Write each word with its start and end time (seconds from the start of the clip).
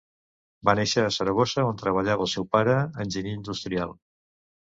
Va 0.69 0.73
néixer 0.77 1.03
a 1.07 1.11
Saragossa 1.17 1.65
on 1.73 1.77
treballava 1.81 2.25
el 2.27 2.31
seu 2.33 2.47
pare, 2.57 2.79
enginyer 3.05 3.37
industrial. 3.43 3.95